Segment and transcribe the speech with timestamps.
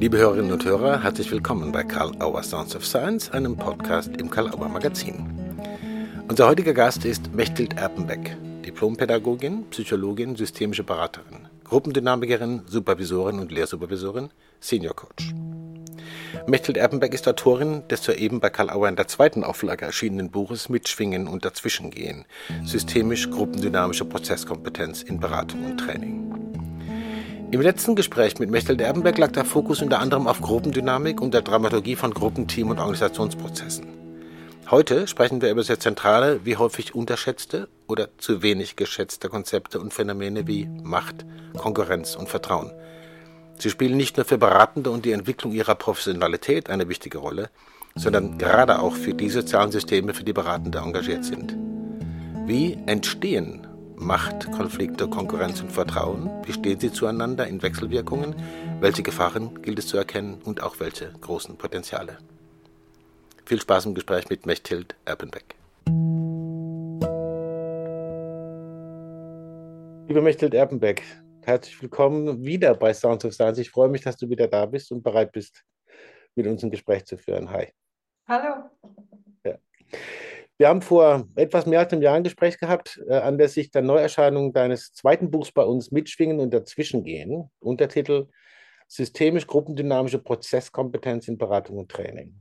[0.00, 4.30] Liebe Hörerinnen und Hörer, herzlich willkommen bei Karl Auer Sounds of Science, einem Podcast im
[4.30, 5.26] Karl Auer Magazin.
[6.28, 14.30] Unser heutiger Gast ist Mechthild Erpenbeck, Diplompädagogin, Psychologin, systemische Beraterin, Gruppendynamikerin, Supervisorin und Lehrsupervisorin,
[14.60, 15.34] Senior Coach.
[16.46, 20.68] Mechthild Erpenbeck ist Autorin des soeben bei Karl Auer in der zweiten Auflage erschienenen Buches
[20.68, 22.24] Mitschwingen und Dazwischengehen,
[22.64, 26.28] systemisch gruppendynamische Prozesskompetenz in Beratung und Training.
[27.50, 31.40] Im letzten Gespräch mit Mechthild Erpenbeck lag der Fokus unter anderem auf Gruppendynamik und der
[31.40, 33.86] Dramaturgie von Gruppenteam- und Organisationsprozessen.
[34.70, 39.94] Heute sprechen wir über sehr zentrale, wie häufig unterschätzte oder zu wenig geschätzte Konzepte und
[39.94, 41.24] Phänomene wie Macht,
[41.56, 42.70] Konkurrenz und Vertrauen.
[43.56, 47.48] Sie spielen nicht nur für Beratende und die Entwicklung ihrer Professionalität eine wichtige Rolle,
[47.94, 51.56] sondern gerade auch für die sozialen Systeme, für die Beratende engagiert sind.
[52.44, 53.67] Wie entstehen
[54.00, 56.30] Macht, Konflikte, Konkurrenz und Vertrauen?
[56.44, 58.36] Wie stehen sie zueinander in Wechselwirkungen?
[58.80, 62.18] Welche Gefahren gilt es zu erkennen und auch welche großen Potenziale?
[63.44, 65.56] Viel Spaß im Gespräch mit Mechthild Erpenbeck.
[70.06, 71.02] Liebe Mechthild Erpenbeck,
[71.42, 73.58] herzlich willkommen wieder bei Sounds of Science.
[73.58, 75.64] Ich freue mich, dass du wieder da bist und bereit bist,
[76.36, 77.50] mit uns ein Gespräch zu führen.
[77.50, 77.72] Hi.
[78.28, 78.70] Hallo.
[79.44, 79.58] Ja.
[80.58, 84.52] Wir haben vor etwas mehr als einem Jahr ein Gespräch gehabt, äh, anlässlich der Neuerscheinung
[84.52, 87.48] deines zweiten Buchs bei uns Mitschwingen und Dazwischengehen.
[87.60, 88.26] Untertitel
[88.88, 92.34] Systemisch gruppendynamische Prozesskompetenz in Beratung und Training.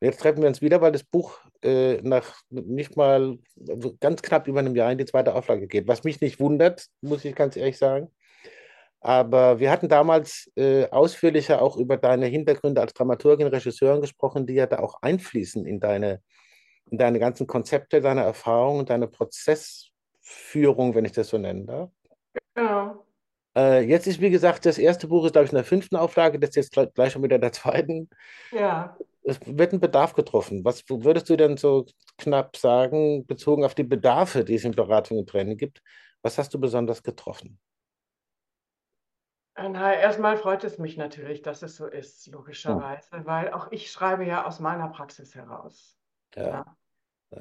[0.00, 4.22] Und jetzt treffen wir uns wieder, weil das Buch äh, nach nicht mal also ganz
[4.22, 5.86] knapp über einem Jahr in die zweite Auflage geht.
[5.88, 8.10] Was mich nicht wundert, muss ich ganz ehrlich sagen.
[9.00, 14.54] Aber wir hatten damals äh, ausführlicher auch über deine Hintergründe als Dramaturgin, Regisseurin gesprochen, die
[14.54, 16.22] ja da auch einfließen in deine
[16.98, 21.90] deine ganzen Konzepte, deine Erfahrungen, deine Prozessführung, wenn ich das so nennen darf.
[22.54, 23.04] Genau.
[23.56, 26.38] Äh, jetzt ist, wie gesagt, das erste Buch ist, glaube ich, in der fünften Auflage,
[26.38, 28.08] das ist jetzt gleich schon wieder der zweiten.
[28.50, 28.96] Ja.
[29.24, 30.64] Es wird ein Bedarf getroffen.
[30.64, 31.86] Was würdest du denn so
[32.18, 35.82] knapp sagen, bezogen auf die Bedarfe, die es in Beratung und Training gibt?
[36.22, 37.60] Was hast du besonders getroffen?
[39.54, 43.26] Na, erstmal freut es mich natürlich, dass es so ist, logischerweise, hm.
[43.26, 45.98] weil auch ich schreibe ja aus meiner Praxis heraus.
[46.34, 46.48] Ja.
[46.48, 46.76] ja.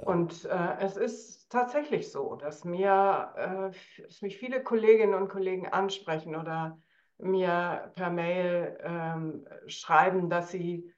[0.06, 5.68] Und äh, es ist tatsächlich so, dass mir äh, dass mich viele Kolleginnen und Kollegen
[5.68, 6.79] ansprechen oder
[7.18, 10.91] mir per Mail ähm, schreiben, dass sie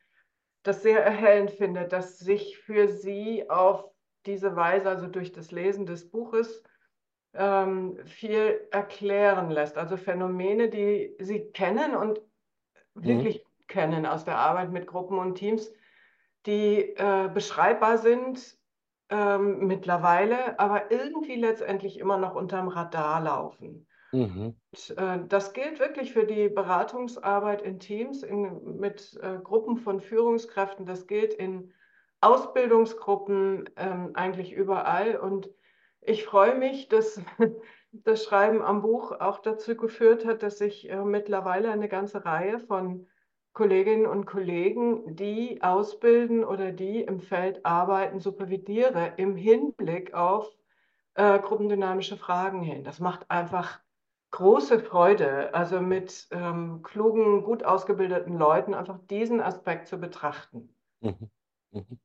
[0.61, 3.83] das sehr erhellend findet, dass sich für sie auf
[4.25, 6.63] diese Weise, also durch das Lesen des Buches,
[7.33, 9.77] ähm, viel erklären lässt.
[9.77, 12.21] Also Phänomene, die sie kennen und
[12.93, 13.03] mhm.
[13.03, 15.73] wirklich kennen aus der Arbeit mit Gruppen und Teams,
[16.45, 18.55] die äh, beschreibbar sind
[19.09, 23.87] ähm, mittlerweile, aber irgendwie letztendlich immer noch unterm Radar laufen.
[24.11, 24.55] Mhm.
[24.71, 30.01] Und, äh, das gilt wirklich für die Beratungsarbeit in Teams, in, mit äh, Gruppen von
[30.01, 31.73] Führungskräften, das gilt in
[32.21, 35.17] Ausbildungsgruppen ähm, eigentlich überall.
[35.17, 35.49] Und
[36.01, 37.21] ich freue mich, dass
[37.91, 42.59] das Schreiben am Buch auch dazu geführt hat, dass ich äh, mittlerweile eine ganze Reihe
[42.59, 43.07] von
[43.53, 50.49] Kolleginnen und Kollegen, die ausbilden oder die im Feld arbeiten, supervidiere im Hinblick auf
[51.13, 52.83] äh, gruppendynamische Fragen hin.
[52.83, 53.79] Das macht einfach
[54.31, 60.75] große Freude, also mit ähm, klugen, gut ausgebildeten Leuten einfach diesen Aspekt zu betrachten.
[61.01, 61.29] Mhm.
[61.71, 61.99] Mhm.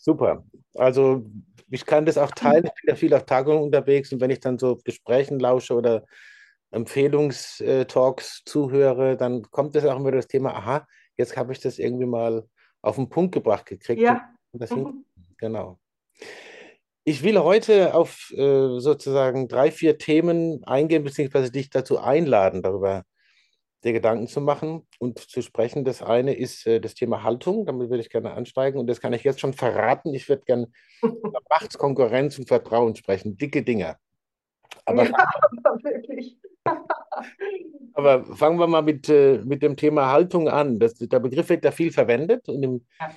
[0.00, 0.44] Super.
[0.74, 1.24] Also
[1.70, 2.64] ich kann das auch teilen.
[2.64, 6.04] Ich bin ja viel auf Tagungen unterwegs und wenn ich dann so Gesprächen lausche oder
[6.70, 10.86] Empfehlungstalks zuhöre, dann kommt es auch immer das Thema, aha,
[11.16, 12.46] jetzt habe ich das irgendwie mal
[12.82, 14.00] auf den Punkt gebracht gekriegt.
[14.00, 14.30] Ja.
[14.52, 15.04] Mhm.
[15.38, 15.78] Genau.
[17.04, 23.04] Ich will heute auf äh, sozusagen drei, vier Themen eingehen, beziehungsweise dich dazu einladen, darüber
[23.82, 25.84] dir Gedanken zu machen und zu sprechen.
[25.84, 29.12] Das eine ist äh, das Thema Haltung, damit würde ich gerne ansteigen und das kann
[29.12, 30.12] ich jetzt schon verraten.
[30.14, 30.68] Ich würde gerne
[31.02, 33.36] über Macht, Konkurrenz und Vertrauen sprechen.
[33.36, 33.96] Dicke Dinger.
[34.84, 35.12] Aber ja,
[35.82, 36.38] wirklich.
[37.94, 40.78] Aber fangen wir mal mit, äh, mit dem Thema Haltung an.
[40.78, 43.10] Das, der Begriff wird ja viel verwendet und im ja.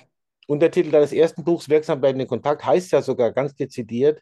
[0.46, 4.20] Untertitel deines ersten Buchs Wirksam bei den Kontakt heißt ja sogar ganz dezidiert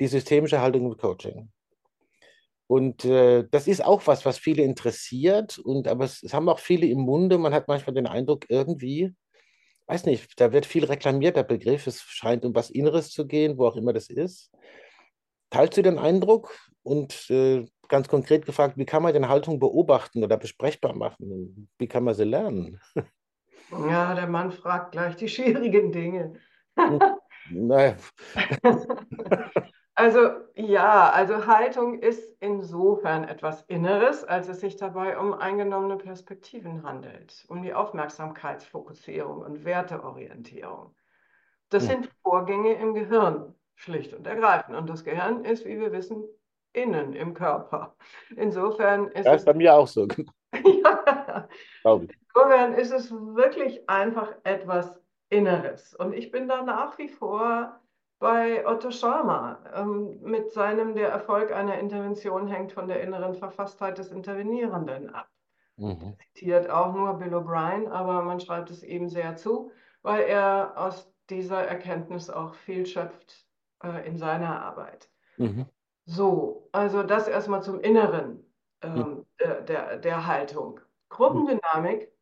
[0.00, 1.50] die systemische Haltung im Coaching.
[2.66, 5.58] Und äh, das ist auch was, was viele interessiert.
[5.58, 7.38] Und aber es, es, haben auch viele im Munde.
[7.38, 9.14] Man hat manchmal den Eindruck, irgendwie,
[9.86, 11.86] weiß nicht, da wird viel reklamiert, der Begriff.
[11.86, 14.50] Es scheint um was Inneres zu gehen, wo auch immer das ist.
[15.50, 16.58] Teilst du den Eindruck?
[16.82, 21.68] Und äh, ganz konkret gefragt, wie kann man denn Haltung beobachten oder besprechbar machen?
[21.78, 22.80] Wie kann man sie lernen?
[23.68, 26.40] Ja, der Mann fragt gleich die schwierigen Dinge.
[27.50, 27.96] naja.
[29.96, 36.82] Also ja, also Haltung ist insofern etwas Inneres, als es sich dabei um eingenommene Perspektiven
[36.82, 40.96] handelt, um die Aufmerksamkeitsfokussierung und Werteorientierung.
[41.70, 41.90] Das Hm.
[41.92, 44.76] sind Vorgänge im Gehirn, schlicht und ergreifend.
[44.76, 46.24] Und das Gehirn ist, wie wir wissen,
[46.74, 47.96] innen im Körper.
[48.36, 50.06] Insofern ist Das es, ist bei mir auch so,
[50.54, 51.48] ja,
[51.82, 52.12] glaube ich.
[52.34, 55.00] insofern ist es wirklich einfach etwas
[55.30, 55.94] Inneres.
[55.94, 57.80] Und ich bin da nach wie vor
[58.18, 63.98] bei Otto Scharmer ähm, mit seinem Der Erfolg einer Intervention hängt von der inneren Verfasstheit
[63.98, 65.28] des Intervenierenden ab.
[65.76, 66.16] Mhm.
[66.34, 69.72] Zitiert auch nur Bill O'Brien, aber man schreibt es ihm sehr zu,
[70.02, 73.46] weil er aus dieser Erkenntnis auch viel schöpft
[73.82, 75.10] äh, in seiner Arbeit.
[75.36, 75.66] Mhm.
[76.06, 78.52] So, also das erstmal zum Inneren
[78.82, 80.80] ähm, der, der, der Haltung.
[81.08, 82.12] Gruppendynamik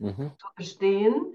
[0.00, 0.36] Mhm.
[0.38, 1.34] zu verstehen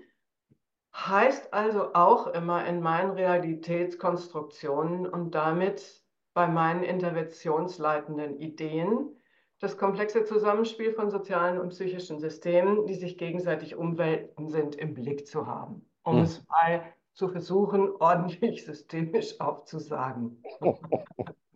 [0.95, 9.21] heißt also auch immer in meinen Realitätskonstruktionen und damit bei meinen interventionsleitenden Ideen
[9.59, 15.27] das komplexe Zusammenspiel von sozialen und psychischen Systemen, die sich gegenseitig umwelten sind, im Blick
[15.27, 16.23] zu haben, um Hm.
[16.23, 20.45] es mal zu versuchen, ordentlich systemisch aufzusagen.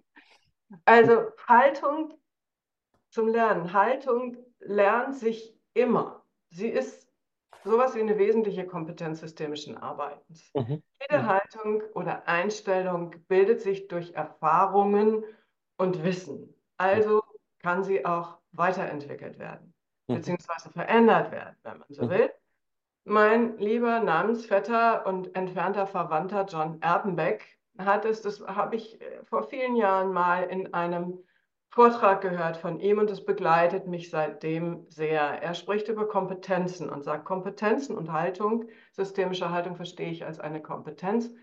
[0.86, 2.14] Also Haltung
[3.10, 3.74] zum Lernen.
[3.74, 6.26] Haltung lernt sich immer.
[6.50, 7.12] Sie ist
[7.64, 10.52] sowas wie eine wesentliche Kompetenz systemischen Arbeitens.
[10.56, 10.84] Mhm.
[11.02, 15.24] Jede Haltung oder Einstellung bildet sich durch Erfahrungen
[15.78, 16.54] und Wissen.
[16.78, 17.22] Also
[17.62, 19.74] kann sie auch weiterentwickelt werden,
[20.08, 20.16] Mhm.
[20.16, 22.10] beziehungsweise verändert werden, wenn man so Mhm.
[22.10, 22.34] will.
[23.06, 29.44] Mein lieber Namensvetter und entfernter Verwandter John Erpenbeck hat es, das habe ich äh, vor
[29.44, 31.20] vielen Jahren mal in einem
[31.70, 35.22] Vortrag gehört von ihm und es begleitet mich seitdem sehr.
[35.22, 40.62] Er spricht über Kompetenzen und sagt, Kompetenzen und Haltung, systemische Haltung verstehe ich als eine
[40.62, 41.34] Kompetenz.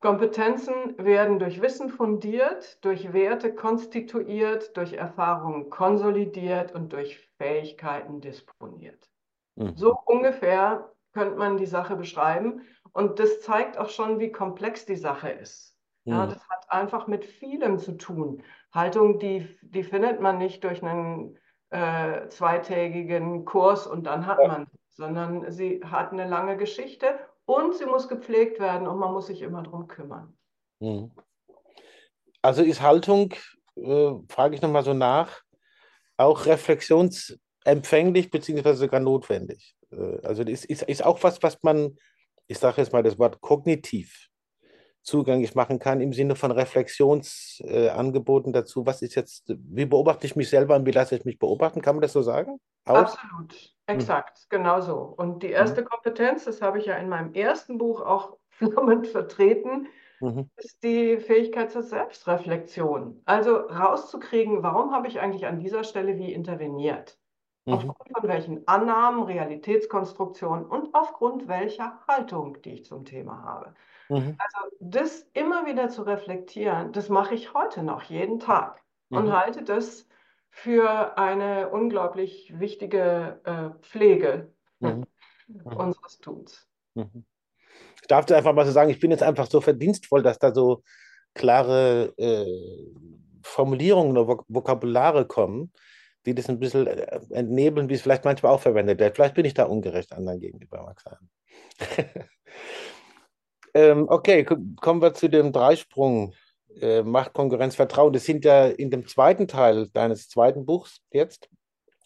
[0.00, 9.10] Kompetenzen werden durch Wissen fundiert, durch Werte konstituiert, durch Erfahrungen konsolidiert und durch Fähigkeiten disponiert.
[9.56, 9.72] Mhm.
[9.74, 12.60] So ungefähr könnte man die Sache beschreiben.
[12.96, 15.76] Und das zeigt auch schon, wie komplex die Sache ist.
[16.04, 16.30] Ja, Mhm.
[16.30, 18.42] das hat einfach mit vielem zu tun.
[18.72, 21.38] Haltung, die, die findet man nicht durch einen
[21.68, 24.48] äh, zweitägigen Kurs und dann hat Ja.
[24.48, 29.26] man, sondern sie hat eine lange Geschichte und sie muss gepflegt werden und man muss
[29.26, 30.34] sich immer drum kümmern.
[30.80, 31.10] Mhm.
[32.40, 33.34] Also ist Haltung,
[33.76, 35.42] äh, frage ich nochmal so nach,
[36.16, 39.76] auch reflexionsempfänglich beziehungsweise sogar notwendig?
[39.92, 41.98] Äh, also ist, ist, ist auch was, was man,
[42.48, 44.28] ich sage jetzt mal das Wort kognitiv
[45.02, 48.86] zugänglich machen kann im Sinne von Reflexionsangeboten dazu.
[48.86, 51.82] Was ist jetzt, wie beobachte ich mich selber und wie lasse ich mich beobachten?
[51.82, 52.58] Kann man das so sagen?
[52.84, 52.96] Auch?
[52.96, 54.96] Absolut, exakt, genau so.
[54.96, 55.84] Und die erste Mhm.
[55.84, 59.88] Kompetenz, das habe ich ja in meinem ersten Buch auch flammend vertreten,
[60.20, 60.48] Mhm.
[60.56, 63.20] ist die Fähigkeit zur Selbstreflexion.
[63.26, 67.18] Also rauszukriegen, warum habe ich eigentlich an dieser Stelle wie interveniert?
[67.66, 67.74] Mhm.
[67.74, 73.74] Aufgrund von welchen Annahmen, Realitätskonstruktionen und aufgrund welcher Haltung, die ich zum Thema habe.
[74.08, 74.36] Mhm.
[74.38, 78.80] Also das immer wieder zu reflektieren, das mache ich heute noch jeden Tag
[79.10, 79.32] und Mhm.
[79.32, 80.06] halte das
[80.50, 85.06] für eine unglaublich wichtige äh, Pflege Mhm.
[85.48, 85.76] Mhm.
[85.76, 86.68] unseres Tuns.
[86.94, 87.24] Mhm.
[88.00, 90.54] Ich darf dir einfach mal so sagen, ich bin jetzt einfach so verdienstvoll, dass da
[90.54, 90.82] so
[91.34, 92.46] klare äh,
[93.42, 95.72] Formulierungen oder Vok Vokabulare kommen,
[96.26, 99.14] die das ein bisschen äh, entnebeln, wie es vielleicht manchmal auch verwendet wird.
[99.16, 101.30] Vielleicht bin ich da ungerecht anderen gegenüber, mag sein.
[103.74, 106.34] ähm, okay, ko- kommen wir zu dem Dreisprung.
[106.80, 108.12] Äh, Macht, Konkurrenz, Vertrauen.
[108.12, 111.48] Das sind ja in dem zweiten Teil deines zweiten Buchs jetzt,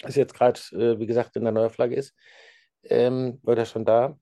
[0.00, 2.14] das jetzt gerade, äh, wie gesagt, in der Neuauflage ist,
[2.84, 4.16] ähm, oder schon da,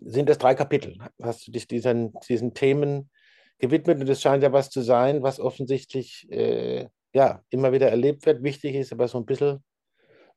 [0.00, 0.98] sind das drei Kapitel.
[1.22, 3.10] Hast du dich diesen, diesen Themen
[3.58, 8.24] gewidmet und es scheint ja was zu sein, was offensichtlich äh, ja, immer wieder erlebt
[8.26, 9.62] wird, wichtig ist, aber so ein bisschen,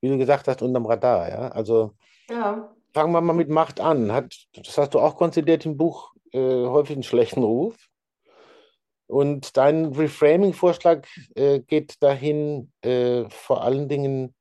[0.01, 1.29] wie du gesagt hast, unterm Radar.
[1.29, 1.47] Ja?
[1.49, 1.93] Also
[2.29, 4.11] Ja, fangen wir mal mit Macht an.
[4.11, 7.75] Hat, das hast du auch konzidiert im Buch, äh, häufig einen schlechten Ruf.
[9.07, 14.33] Und dein Reframing-Vorschlag äh, geht dahin, äh, vor allen Dingen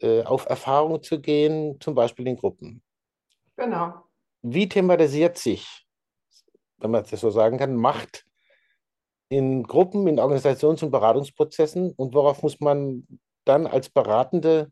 [0.00, 2.82] äh, auf Erfahrung zu gehen, zum Beispiel in Gruppen.
[3.56, 4.02] genau.
[4.44, 5.86] Wie thematisiert sich,
[6.78, 8.26] wenn man das so sagen kann, Macht
[9.32, 13.06] in Gruppen, in Organisations- und Beratungsprozessen und worauf muss man
[13.44, 14.70] dann als Beratende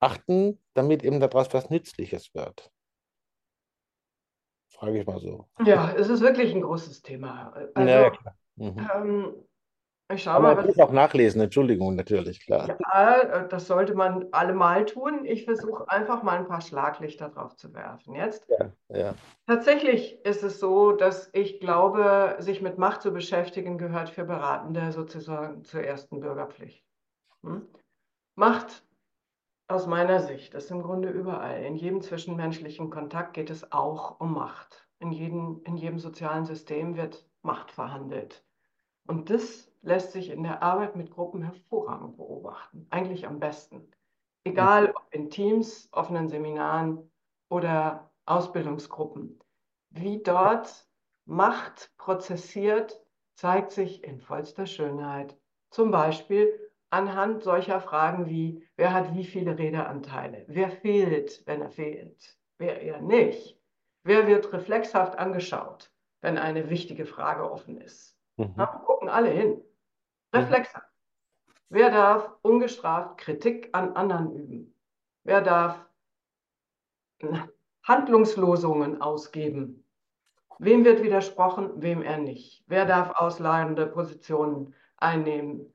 [0.00, 2.70] achten, damit eben daraus was Nützliches wird?
[4.70, 5.46] Frage ich mal so.
[5.66, 7.52] Ja, es ist wirklich ein großes Thema.
[7.76, 8.36] Ja, ja, Also klar.
[8.56, 8.90] Mhm.
[8.94, 9.34] ähm,
[10.12, 12.76] Ich schaue Aber mal, man was muss auch nachlesen, Entschuldigung, natürlich, klar.
[12.92, 15.24] Ja, äh, das sollte man allemal tun.
[15.24, 18.14] Ich versuche einfach mal ein paar Schlaglichter drauf zu werfen.
[18.14, 19.14] Jetzt, Ja, ja.
[19.46, 24.92] tatsächlich ist es so, dass ich glaube, sich mit Macht zu beschäftigen, gehört für Beratende
[24.92, 26.84] sozusagen zur ersten Bürgerpflicht.
[27.44, 27.66] Hm?
[28.34, 28.84] Macht
[29.68, 31.62] aus meiner Sicht ist im Grunde überall.
[31.62, 34.88] In jedem zwischenmenschlichen Kontakt geht es auch um Macht.
[34.98, 38.44] In jedem, in jedem sozialen System wird Macht verhandelt.
[39.06, 43.90] Und das lässt sich in der Arbeit mit Gruppen hervorragend beobachten, eigentlich am besten.
[44.44, 47.10] Egal ob in Teams, offenen Seminaren
[47.48, 49.40] oder Ausbildungsgruppen.
[49.90, 50.88] Wie dort
[51.26, 55.38] Macht prozessiert, zeigt sich in vollster Schönheit.
[55.70, 60.44] Zum Beispiel anhand solcher Fragen wie, wer hat wie viele Redeanteile?
[60.48, 62.36] Wer fehlt, wenn er fehlt?
[62.58, 63.60] Wer eher nicht?
[64.02, 68.18] Wer wird reflexhaft angeschaut, wenn eine wichtige Frage offen ist?
[68.36, 68.54] Mhm.
[68.56, 69.62] Na, gucken alle hin.
[70.32, 70.86] Reflexhaft.
[71.68, 74.74] Wer darf ungestraft Kritik an anderen üben?
[75.24, 75.84] Wer darf
[77.84, 79.84] Handlungslosungen ausgeben?
[80.58, 82.64] Wem wird widersprochen, wem er nicht?
[82.66, 85.72] Wer darf ausladende Positionen einnehmen?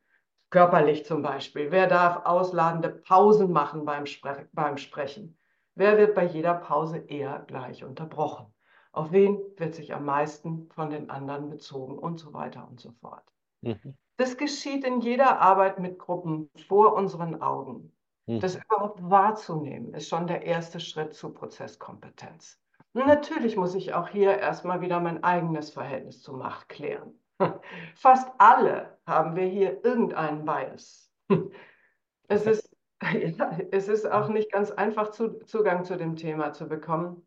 [0.52, 1.72] Körperlich zum Beispiel.
[1.72, 5.38] Wer darf ausladende Pausen machen beim, Spre beim Sprechen?
[5.74, 8.54] Wer wird bei jeder Pause eher gleich unterbrochen?
[8.92, 12.92] Auf wen wird sich am meisten von den anderen bezogen und so weiter und so
[13.02, 13.26] fort.
[13.62, 13.98] Mhm.
[14.18, 17.92] Das geschieht in jeder Arbeit mit Gruppen vor unseren Augen.
[18.28, 18.40] Mhm.
[18.40, 22.60] Das überhaupt wahrzunehmen, ist schon der erste Schritt zu Prozesskompetenz.
[22.94, 27.20] Und natürlich muss ich auch hier erstmal wieder mein eigenes Verhältnis zur Macht klären.
[27.96, 31.12] Fast alle haben wir hier irgendeinen Bias.
[32.28, 36.68] Es ist, ja, es ist auch nicht ganz einfach, zu, Zugang zu dem Thema zu
[36.68, 37.24] bekommen.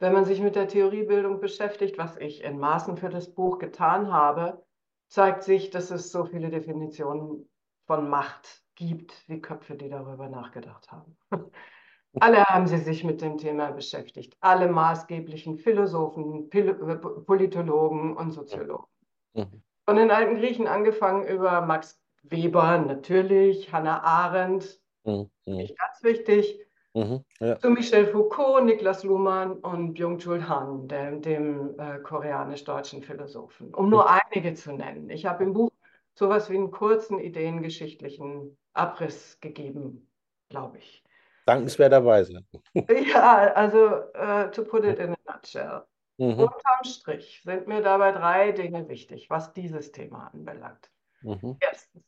[0.00, 4.12] Wenn man sich mit der Theoriebildung beschäftigt, was ich in Maßen für das Buch getan
[4.12, 4.66] habe,
[5.08, 7.48] zeigt sich, dass es so viele Definitionen
[7.86, 11.16] von Macht gibt, wie Köpfe, die darüber nachgedacht haben.
[12.20, 14.36] Alle haben sie sich mit dem Thema beschäftigt.
[14.40, 18.86] Alle maßgeblichen Philosophen, Pil Politologen und Soziologen.
[19.34, 19.62] Mhm.
[19.84, 25.30] Von den alten Griechen angefangen über Max Weber natürlich, Hannah Arendt, Mhm.
[25.46, 25.56] Mhm.
[25.56, 27.24] nicht ganz wichtig, Mhm.
[27.40, 27.58] Ja.
[27.58, 34.08] zu Michel Foucault, Niklas Luhmann und Byung-Chul Han, dem, dem äh, koreanisch-deutschen Philosophen, um nur
[34.10, 35.10] einige zu nennen.
[35.10, 35.70] Ich habe im Buch
[36.14, 40.10] sowas wie einen kurzen ideengeschichtlichen Abriss gegeben,
[40.48, 41.04] glaube ich.
[41.46, 42.44] Dankenswerterweise.
[43.12, 45.82] Ja, also uh, to put it in a nutshell.
[46.18, 46.40] Mhm.
[46.40, 50.90] Unterm Strich sind mir dabei drei Dinge wichtig, was dieses Thema anbelangt.
[51.22, 51.56] Mhm.
[51.60, 52.04] Erstens,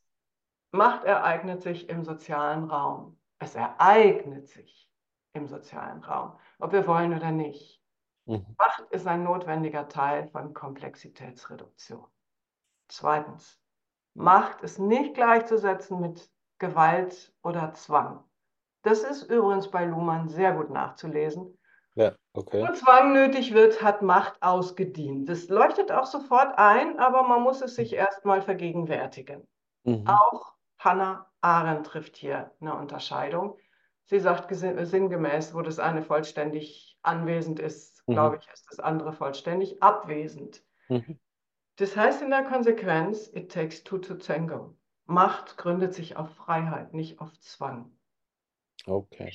[0.72, 3.20] Macht ereignet sich im sozialen Raum.
[3.40, 4.88] Es ereignet sich
[5.32, 7.82] im sozialen Raum, ob wir wollen oder nicht.
[8.26, 8.44] Mhm.
[8.59, 12.06] Macht ist ein notwendiger Teil von Komplexitätsreduktion.
[12.88, 13.59] Zweitens,
[14.14, 18.25] Macht ist nicht gleichzusetzen mit Gewalt oder Zwang.
[18.82, 21.59] Das ist übrigens bei Luhmann sehr gut nachzulesen.
[21.94, 22.66] Ja, okay.
[22.66, 25.28] Wo Zwang nötig wird, hat Macht ausgedient.
[25.28, 29.47] Das leuchtet auch sofort ein, aber man muss es sich erstmal vergegenwärtigen.
[29.85, 30.06] Mhm.
[30.06, 33.59] Auch Hannah Arendt trifft hier eine Unterscheidung.
[34.04, 38.14] Sie sagt sinngemäß, wo das eine vollständig anwesend ist, Mhm.
[38.14, 40.62] glaube ich, ist das andere vollständig abwesend.
[40.88, 41.18] Mhm.
[41.76, 44.76] Das heißt in der Konsequenz, it takes two to tango.
[45.06, 47.90] Macht gründet sich auf Freiheit, nicht auf Zwang.
[48.87, 49.32] Okay.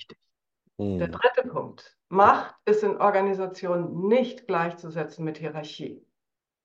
[0.77, 1.11] Der Mhm.
[1.11, 1.97] dritte Punkt.
[2.09, 6.05] Macht ist in Organisationen nicht gleichzusetzen mit Hierarchie.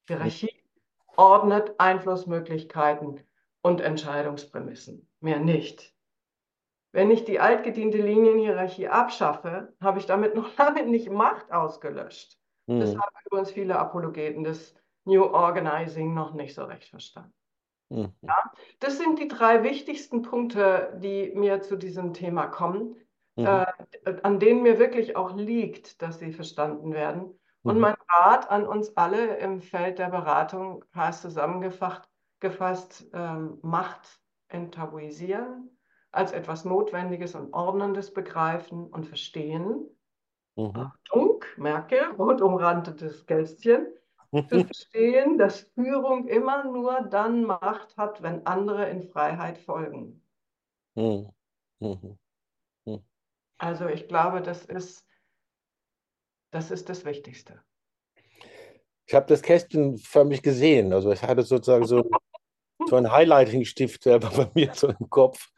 [0.07, 0.65] Hierarchie
[1.17, 3.21] ordnet Einflussmöglichkeiten
[3.63, 5.10] und Entscheidungsprämissen.
[5.21, 5.95] Mehr nicht.
[6.93, 12.39] Wenn ich die altgediente Linienhierarchie abschaffe, habe ich damit noch lange nicht Macht ausgelöscht.
[12.79, 13.01] Das Mhm.
[13.01, 14.75] haben übrigens viele Apologeten des
[15.05, 17.33] New Organizing noch nicht so recht verstanden.
[17.91, 18.13] Mhm.
[18.79, 22.97] Das sind die drei wichtigsten Punkte, die mir zu diesem Thema kommen,
[23.37, 23.47] Mhm.
[23.47, 23.67] äh,
[24.23, 27.39] an denen mir wirklich auch liegt, dass sie verstanden werden.
[27.65, 27.81] Und Mhm.
[27.81, 32.09] mein Rat an uns alle im Feld der Beratung heißt zusammengefasst,
[32.41, 35.71] gefasst, ähm, Macht enttabuisieren,
[36.11, 39.89] als etwas Notwendiges und Ordnendes begreifen und verstehen.
[40.57, 40.73] Mhm.
[40.75, 43.87] Achtung, Merkel, rot umrandetes Kästchen.
[44.33, 50.23] Zu verstehen, dass Führung immer nur dann Macht hat, wenn andere in Freiheit folgen.
[50.95, 51.31] Mhm.
[51.81, 52.19] Mhm.
[53.59, 55.07] Also ich glaube, das ist,
[56.51, 57.63] das ist das Wichtigste.
[59.05, 60.93] Ich habe das Kästchen förmlich gesehen.
[60.93, 62.03] Also ich hatte sozusagen so,
[62.89, 65.49] so einen Highlighting-Stift selber bei mir so im Kopf.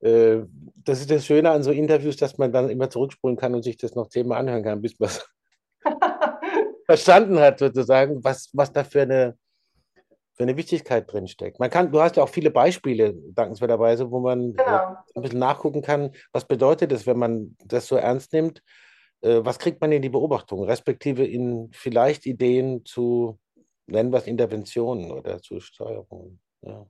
[0.00, 0.38] Äh,
[0.84, 3.76] Das ist das Schöne an so Interviews, dass man dann immer zurückspulen kann und sich
[3.76, 5.28] das noch zehnmal anhören kann, bis man es
[6.86, 9.36] verstanden hat, sozusagen, was, was da für eine,
[10.34, 11.60] für für eine Wichtigkeit drinsteckt.
[11.60, 14.96] Man kann, du hast ja auch viele Beispiele, dankenswerterweise, wo man Genau.
[15.14, 18.62] ein bisschen nachgucken kann, was bedeutet es, wenn man das so ernst nimmt,
[19.20, 23.38] äh, was kriegt man in die Beobachtung, respektive in vielleicht Ideen zu,
[23.92, 26.40] nennen wir es Interventionen oder zu Steuerungen.
[26.62, 26.86] Ja.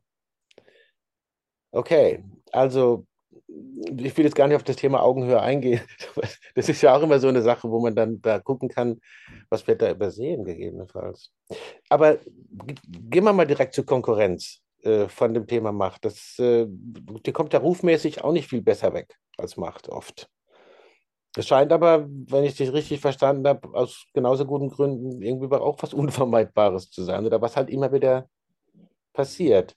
[1.72, 3.06] Okay, also
[3.48, 5.80] ich will jetzt gar nicht auf das Thema Augenhöhe eingehen.
[6.54, 9.00] Das ist ja auch immer so eine Sache, wo man dann da gucken kann,
[9.48, 11.32] was wird da übersehen, gegebenenfalls.
[11.88, 12.18] Aber
[12.86, 16.04] gehen wir mal direkt zur Konkurrenz äh, von dem Thema Macht.
[16.04, 20.28] Das, äh, die kommt ja rufmäßig auch nicht viel besser weg als Macht oft.
[21.36, 25.76] Es scheint aber, wenn ich dich richtig verstanden habe, aus genauso guten Gründen irgendwie auch
[25.80, 28.28] was Unvermeidbares zu sein oder was halt immer wieder
[29.12, 29.76] passiert.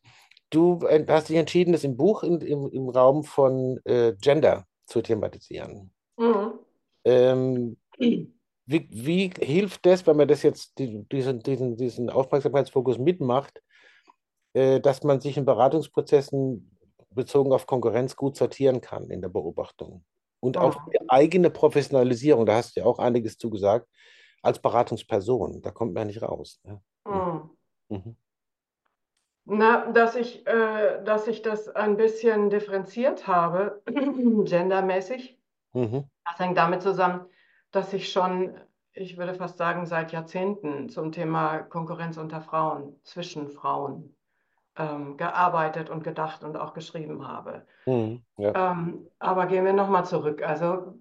[0.50, 5.02] Du hast dich entschieden, das im Buch in, im, im Raum von äh, Gender zu
[5.02, 5.92] thematisieren.
[6.18, 6.54] Mhm.
[7.04, 13.62] Ähm, wie, wie hilft das, wenn man das jetzt, die, diesen, diesen, diesen Aufmerksamkeitsfokus mitmacht,
[14.54, 16.78] äh, dass man sich in Beratungsprozessen
[17.12, 20.04] bezogen auf Konkurrenz gut sortieren kann in der Beobachtung?
[20.46, 20.92] Und auch Mhm.
[20.92, 23.88] die eigene Professionalisierung, da hast du ja auch einiges zu gesagt,
[24.44, 26.62] als Beratungsperson, da kommt man nicht raus.
[26.64, 26.82] Ne?
[27.08, 27.50] Mhm.
[27.90, 28.16] Mhm.
[29.46, 35.40] Na, dass ich, äh, dass ich das ein bisschen differenziert habe, gendermäßig.
[35.74, 36.06] Mhm.
[36.26, 37.26] Das hängt damit zusammen,
[37.72, 38.56] dass ich schon,
[38.94, 44.15] ich würde fast sagen, seit Jahrzehnten zum Thema Konkurrenz unter Frauen, zwischen Frauen,
[44.78, 47.66] ähm, gearbeitet und gedacht und auch geschrieben habe.
[47.86, 48.24] Mhm.
[48.38, 48.72] Ja.
[48.72, 50.44] Ähm, aber gehen wir nochmal zurück.
[50.44, 50.96] Also,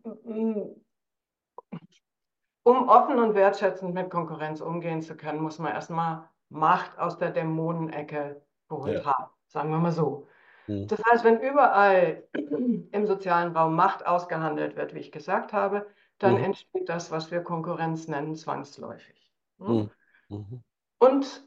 [2.62, 7.30] um offen und wertschätzend mit Konkurrenz umgehen zu können, muss man erstmal Macht aus der
[7.30, 9.18] Dämonenecke geholt Ja.
[9.18, 10.28] haben, sagen wir mal so.
[10.66, 10.86] Mhm.
[10.86, 15.86] Das heißt, wenn überall im sozialen Raum Macht ausgehandelt wird, wie ich gesagt habe,
[16.18, 16.44] dann Mhm.
[16.44, 19.32] entsteht das, was wir Konkurrenz nennen, zwangsläufig.
[19.58, 19.90] Hm?
[20.28, 20.36] Mhm.
[20.36, 20.64] Mhm.
[20.98, 21.44] Und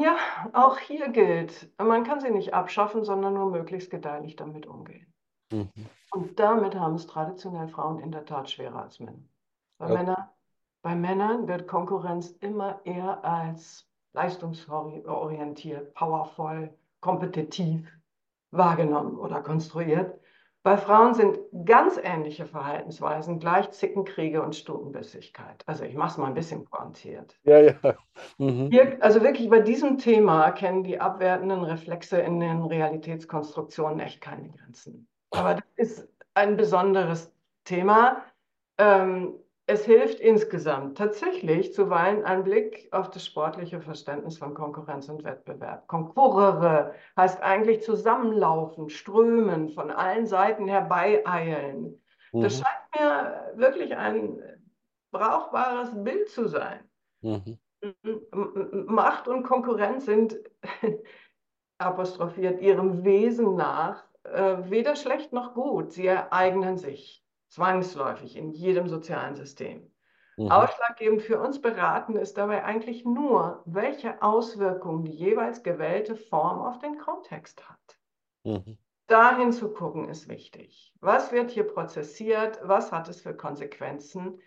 [0.00, 0.16] ja,
[0.52, 5.12] auch hier gilt, man kann sie nicht abschaffen, sondern nur möglichst gedeihlich damit umgehen.
[5.52, 5.70] Mhm.
[6.12, 9.22] Und damit haben es traditionell Frauen in der Tat schwerer als Männer.
[9.78, 9.94] Bei, Okay.
[9.94, 10.34] Männer,
[10.82, 17.90] bei Männern wird Konkurrenz immer eher als leistungsorientiert, powervoll, kompetitiv
[18.50, 20.20] wahrgenommen oder konstruiert.
[20.64, 25.62] Bei Frauen sind ganz ähnliche Verhaltensweisen gleich Zickenkriege und Stutenbissigkeit.
[25.66, 27.36] Also ich mache es mal ein bisschen pointiert.
[27.42, 27.74] Ja, ja.
[28.38, 28.70] Mhm.
[28.70, 34.50] Hier, also wirklich bei diesem Thema kennen die abwertenden Reflexe in den Realitätskonstruktionen echt keine
[34.50, 35.08] Grenzen.
[35.30, 37.32] Aber das ist ein besonderes
[37.64, 38.22] Thema.
[38.78, 39.34] Ähm,
[39.72, 45.88] es hilft insgesamt tatsächlich zuweilen ein Blick auf das sportliche Verständnis von Konkurrenz und Wettbewerb.
[45.88, 52.02] Konkurrere heißt eigentlich zusammenlaufen, strömen, von allen Seiten herbeieilen.
[52.32, 52.64] Das Mhm.
[52.64, 54.38] scheint mir wirklich ein
[55.10, 56.80] brauchbares Bild zu sein.
[57.22, 57.58] Mhm.
[58.86, 60.38] Macht und Konkurrenz sind
[61.78, 65.92] apostrophiert ihrem Wesen nach äh, weder schlecht noch gut.
[65.92, 67.21] Sie ereignen sich
[67.52, 69.92] zwangsläufig in jedem sozialen System.
[70.38, 70.50] Mhm.
[70.50, 76.78] Ausschlaggebend für uns beraten ist dabei eigentlich nur, welche Auswirkungen die jeweils gewählte Form auf
[76.78, 77.98] den Kontext hat.
[78.44, 78.78] Mhm.
[79.06, 80.94] Dahin zu gucken ist wichtig.
[81.00, 82.58] Was wird hier prozessiert?
[82.62, 84.40] Was hat es für Konsequenzen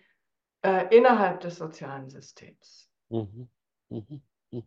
[0.63, 2.89] äh, innerhalb des sozialen Systems?
[3.09, 3.47] Mhm.
[3.89, 4.21] Mhm.
[4.51, 4.63] Mhm.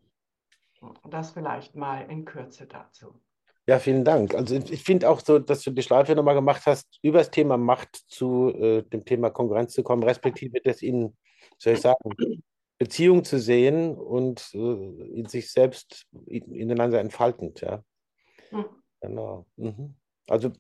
[1.11, 3.21] Das vielleicht mal in Kürze dazu.
[3.69, 4.35] Ja, vielen Dank.
[4.35, 7.59] Also ich finde auch so, dass du die Schleife nochmal gemacht hast, über das Thema
[7.59, 11.15] Macht zu äh, dem Thema Konkurrenz zu kommen, respektive das in,
[11.59, 11.99] soll ich sagen,
[12.79, 17.85] Beziehung zu sehen und äh, in sich selbst in- ineinander entfaltend, ja.
[18.49, 18.65] Hm.
[19.03, 19.45] Genau.
[19.57, 19.97] Mhm.
[20.29, 20.51] Also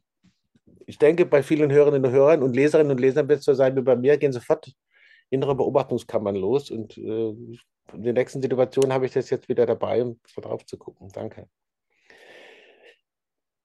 [0.85, 3.75] ich denke, bei vielen Hörerinnen und Hörern und Leserinnen und Lesern wird es so sein
[3.75, 4.71] wie bei mir, gehen sofort
[5.31, 10.03] innere Beobachtungskammern los und äh, in der nächsten Situation habe ich das jetzt wieder dabei,
[10.03, 11.09] um drauf zu gucken.
[11.11, 11.49] Danke.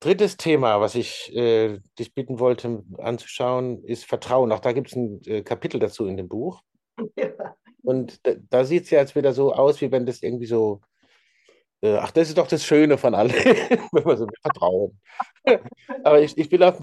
[0.03, 4.51] Drittes Thema, was ich äh, dich bitten wollte anzuschauen, ist Vertrauen.
[4.51, 6.61] Auch da gibt es ein äh, Kapitel dazu in dem Buch.
[7.17, 7.55] Ja.
[7.83, 10.81] Und da, da sieht es ja jetzt wieder so aus, wie wenn das irgendwie so,
[11.81, 13.31] äh, ach, das ist doch das Schöne von allem,
[13.91, 14.99] wenn man so Vertrauen.
[16.03, 16.79] Aber ich, ich will auch,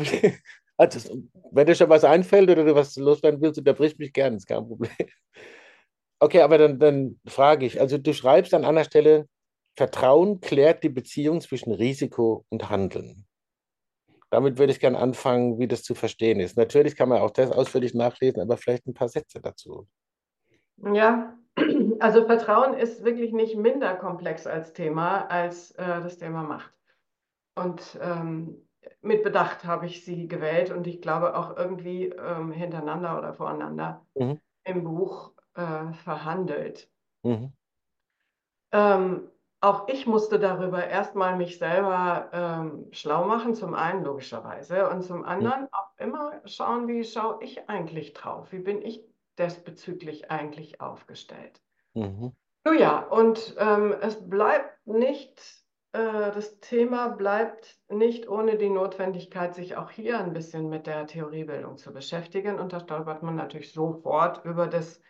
[0.78, 4.46] also, wenn dir schon was einfällt oder du was loswerden willst, unterbrich mich gerne, ist
[4.46, 4.90] kein Problem.
[6.20, 9.26] Okay, aber dann, dann frage ich, also du schreibst an einer Stelle,
[9.80, 13.24] Vertrauen klärt die Beziehung zwischen Risiko und Handeln.
[14.28, 16.58] Damit würde ich gerne anfangen, wie das zu verstehen ist.
[16.58, 19.88] Natürlich kann man auch das ausführlich nachlesen, aber vielleicht ein paar Sätze dazu.
[20.92, 21.34] Ja,
[21.98, 26.74] also Vertrauen ist wirklich nicht minder komplex als Thema, als äh, das Thema Macht.
[27.54, 28.68] Und ähm,
[29.00, 34.04] mit Bedacht habe ich sie gewählt und ich glaube auch irgendwie ähm, hintereinander oder voreinander
[34.14, 34.40] Mhm.
[34.64, 36.90] im Buch äh, verhandelt.
[37.22, 37.54] Mhm.
[38.72, 45.02] Ähm, auch ich musste darüber erstmal mich selber ähm, schlau machen, zum einen logischerweise und
[45.02, 49.04] zum anderen auch immer schauen, wie schaue ich eigentlich drauf, wie bin ich
[49.38, 51.60] diesbezüglich eigentlich aufgestellt.
[51.94, 52.32] Mhm.
[52.64, 55.40] Nun ja, und ähm, es bleibt nicht,
[55.92, 61.06] äh, das Thema bleibt nicht ohne die Notwendigkeit, sich auch hier ein bisschen mit der
[61.06, 62.58] Theoriebildung zu beschäftigen.
[62.58, 65.00] Und da stolpert man natürlich sofort über das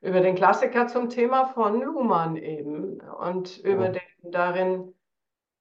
[0.00, 3.92] über den Klassiker zum Thema von Luhmann eben und über ja.
[3.92, 4.94] den darin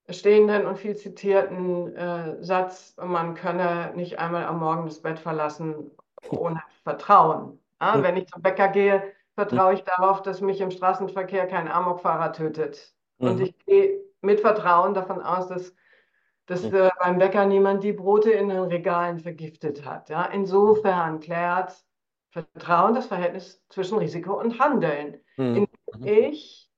[0.10, 5.92] stehenden und viel zitierten äh, Satz, man könne nicht einmal am Morgen das Bett verlassen
[6.30, 7.60] ohne Vertrauen.
[7.82, 9.04] Ja, wenn ich zum Bäcker gehe,
[9.36, 12.94] vertraue ich darauf, dass mich im Straßenverkehr kein Amokfahrer tötet.
[13.20, 13.28] Mhm.
[13.28, 15.76] Und ich gehe mit Vertrauen davon aus, dass,
[16.48, 20.10] dass äh, beim Bäcker niemand die Brote in den Regalen vergiftet hat.
[20.10, 20.26] Ja?
[20.26, 21.76] Insofern klärt
[22.32, 25.20] Vertrauen das Verhältnis zwischen Risiko und Handeln.
[25.38, 25.68] Mhm.
[26.04, 26.70] ich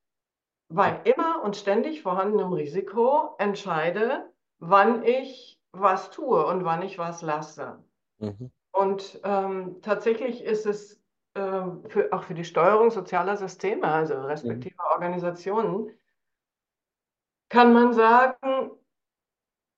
[0.69, 7.21] bei immer und ständig vorhandenem Risiko entscheide, wann ich was tue und wann ich was
[7.21, 7.83] lasse.
[8.19, 8.51] Mhm.
[8.71, 11.01] Und ähm, tatsächlich ist es
[11.35, 14.91] ähm, für, auch für die Steuerung sozialer Systeme, also respektive mhm.
[14.93, 15.91] Organisationen,
[17.49, 18.71] kann man sagen,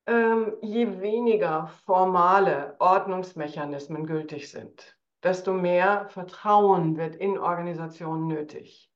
[0.08, 8.92] ähm, je weniger formale Ordnungsmechanismen gültig sind, desto mehr Vertrauen wird in Organisationen nötig.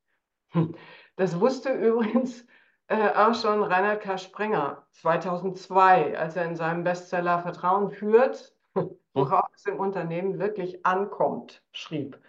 [0.50, 0.76] Hm.
[1.16, 2.46] Das wusste übrigens
[2.88, 4.18] äh, auch schon Reinhard K.
[4.18, 8.54] Sprenger 2002, als er in seinem Bestseller Vertrauen führt,
[9.14, 12.20] worauf es im Unternehmen wirklich ankommt, schrieb.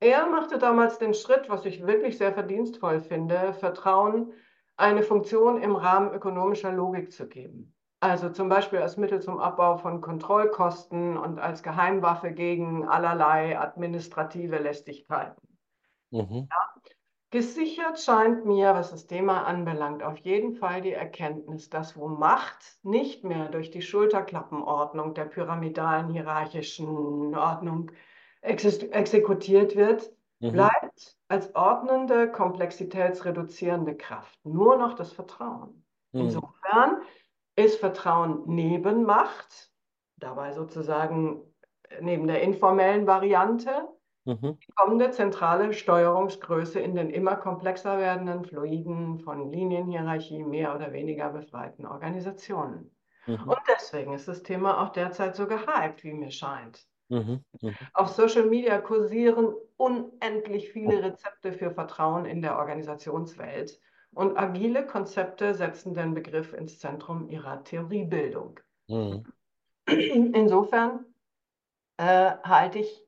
[0.00, 4.32] Er machte damals den Schritt, was ich wirklich sehr verdienstvoll finde, Vertrauen
[4.76, 7.74] eine Funktion im Rahmen ökonomischer Logik zu geben.
[8.02, 14.58] Also zum Beispiel als Mittel zum Abbau von Kontrollkosten und als Geheimwaffe gegen allerlei administrative
[14.58, 15.40] Lästigkeiten.
[16.10, 16.48] Mhm.
[16.50, 16.82] Ja.
[17.30, 22.76] Gesichert scheint mir, was das Thema anbelangt, auf jeden Fall die Erkenntnis, dass wo Macht
[22.82, 27.92] nicht mehr durch die Schulterklappenordnung der pyramidalen hierarchischen Ordnung
[28.40, 30.10] exekutiert wird,
[30.40, 30.50] mhm.
[30.50, 35.84] bleibt als ordnende, komplexitätsreduzierende Kraft nur noch das Vertrauen.
[36.10, 36.22] Mhm.
[36.22, 37.02] Insofern
[37.56, 39.70] ist Vertrauen neben Macht,
[40.16, 41.42] dabei sozusagen
[42.00, 43.88] neben der informellen Variante,
[44.24, 44.58] mhm.
[44.58, 51.30] die kommende zentrale Steuerungsgröße in den immer komplexer werdenden, fluiden, von Linienhierarchie mehr oder weniger
[51.30, 52.94] befreiten Organisationen.
[53.26, 53.48] Mhm.
[53.48, 56.86] Und deswegen ist das Thema auch derzeit so gehypt, wie mir scheint.
[57.08, 57.44] Mhm.
[57.60, 57.76] Mhm.
[57.92, 63.78] Auf Social Media kursieren unendlich viele Rezepte für Vertrauen in der Organisationswelt.
[64.14, 68.60] Und agile Konzepte setzen den Begriff ins Zentrum ihrer Theoriebildung.
[68.88, 69.24] Mhm.
[69.86, 71.06] Insofern
[71.96, 73.06] äh, halte ich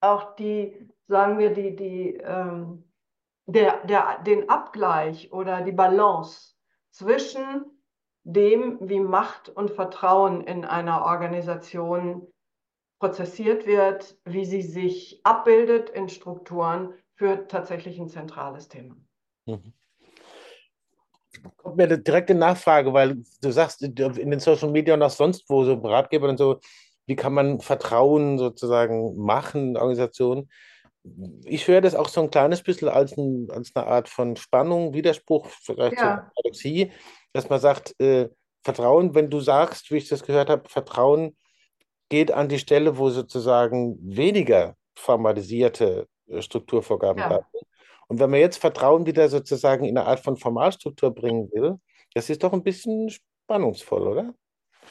[0.00, 2.84] auch die, sagen wir, die, die, ähm,
[3.46, 6.54] der, der, den Abgleich oder die Balance
[6.90, 7.64] zwischen
[8.22, 12.28] dem, wie Macht und Vertrauen in einer Organisation
[13.00, 18.96] prozessiert wird, wie sie sich abbildet in Strukturen, für tatsächlich ein zentrales Thema.
[19.46, 19.72] Mhm
[21.56, 23.94] kommt mir eine direkte Nachfrage, weil du sagst, in
[24.30, 26.60] den Social Media und auch sonst wo, so Ratgeber und so,
[27.06, 30.48] wie kann man Vertrauen sozusagen machen, Organisationen.
[31.44, 34.94] Ich höre das auch so ein kleines bisschen als, ein, als eine Art von Spannung,
[34.94, 36.30] Widerspruch, vielleicht ja.
[36.34, 36.92] Paradoxie,
[37.32, 38.28] dass man sagt, äh,
[38.62, 41.36] Vertrauen, wenn du sagst, wie ich das gehört habe, Vertrauen
[42.08, 47.28] geht an die Stelle, wo sozusagen weniger formalisierte äh, Strukturvorgaben ja.
[47.28, 47.66] da sind.
[48.08, 51.78] Und wenn man jetzt Vertrauen wieder sozusagen in eine Art von Formalstruktur bringen will,
[52.14, 54.34] das ist doch ein bisschen spannungsvoll, oder?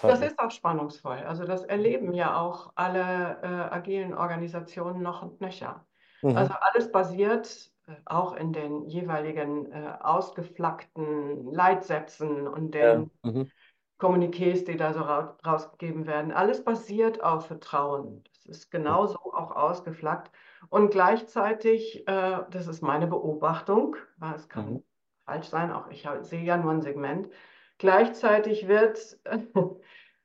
[0.02, 1.20] Das ist auch spannungsvoll.
[1.20, 5.86] Also das erleben ja auch alle äh, agilen Organisationen noch und nöcher.
[6.22, 6.36] Mhm.
[6.36, 13.32] Also alles basiert äh, auch in den jeweiligen äh, ausgeflackten Leitsätzen und den ja.
[13.32, 13.52] mhm.
[14.00, 16.32] Kommuniqués, die da so ra rausgegeben werden.
[16.32, 18.24] Alles basiert auf Vertrauen.
[18.34, 20.32] Das ist genauso auch ausgeflackt.
[20.70, 23.96] Und gleichzeitig, äh, das ist meine Beobachtung,
[24.36, 24.84] es kann mhm.
[25.26, 27.30] falsch sein, auch ich sehe ja nur ein Segment,
[27.78, 29.20] gleichzeitig wird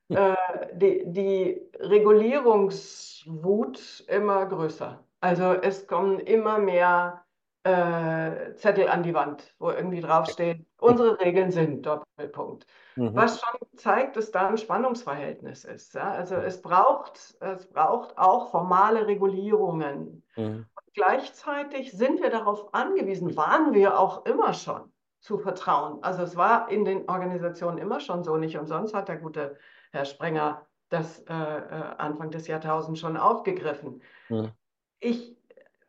[0.08, 0.34] äh,
[0.74, 5.04] die, die Regulierungswut immer größer.
[5.20, 7.24] Also es kommen immer mehr
[7.68, 12.66] äh, Zettel an die Wand, wo irgendwie draufsteht, unsere Regeln sind, Doppelpunkt.
[12.96, 13.14] Mhm.
[13.14, 15.94] Was schon zeigt, dass da ein Spannungsverhältnis ist.
[15.94, 16.12] Ja?
[16.12, 20.22] Also es braucht, es braucht auch formale Regulierungen.
[20.36, 20.66] Mhm.
[20.94, 26.02] gleichzeitig sind wir darauf angewiesen, waren wir auch immer schon zu vertrauen.
[26.02, 29.56] Also es war in den Organisationen immer schon so, nicht umsonst hat der gute
[29.92, 34.00] Herr Sprenger das äh, äh Anfang des Jahrtausends schon aufgegriffen.
[34.28, 34.52] Mhm.
[35.00, 35.37] Ich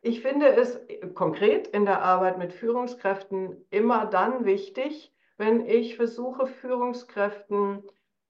[0.02, 0.80] ich finde es
[1.14, 7.82] konkret in der Arbeit mit Führungskräften immer dann wichtig, wenn ich versuche, Führungskräften,